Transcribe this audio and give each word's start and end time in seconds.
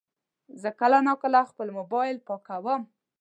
زه 0.61 0.69
کله 0.79 0.97
ناکله 1.07 1.41
خپل 1.51 1.67
موبایل 1.77 2.17
پاکوم. 2.27 2.81